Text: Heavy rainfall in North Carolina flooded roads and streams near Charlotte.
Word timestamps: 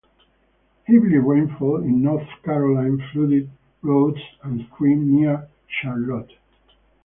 Heavy 0.85 1.19
rainfall 1.19 1.83
in 1.83 2.01
North 2.01 2.27
Carolina 2.43 2.97
flooded 3.13 3.51
roads 3.83 4.17
and 4.41 4.65
streams 4.73 5.07
near 5.07 5.47
Charlotte. 5.67 6.31